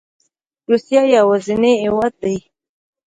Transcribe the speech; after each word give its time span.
روسیه 0.69 1.01
یوازینی 1.15 1.73
هیواد 1.83 2.13
دی 2.21 2.37